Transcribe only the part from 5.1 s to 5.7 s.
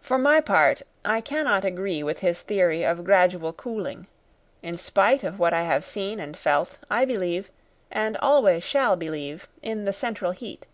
of what I